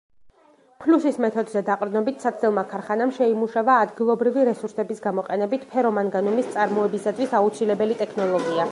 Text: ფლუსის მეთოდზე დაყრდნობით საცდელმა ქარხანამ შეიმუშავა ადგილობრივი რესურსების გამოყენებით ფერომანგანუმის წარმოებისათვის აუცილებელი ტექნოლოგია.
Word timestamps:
ფლუსის 0.83 1.19
მეთოდზე 1.25 1.61
დაყრდნობით 1.67 2.25
საცდელმა 2.27 2.63
ქარხანამ 2.71 3.13
შეიმუშავა 3.19 3.77
ადგილობრივი 3.83 4.47
რესურსების 4.51 5.05
გამოყენებით 5.07 5.69
ფერომანგანუმის 5.75 6.53
წარმოებისათვის 6.59 7.41
აუცილებელი 7.43 8.03
ტექნოლოგია. 8.05 8.59